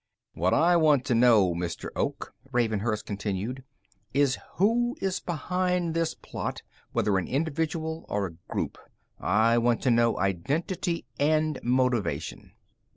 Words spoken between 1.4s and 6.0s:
Mr. Oak," Ravenhurst continued, "is who is behind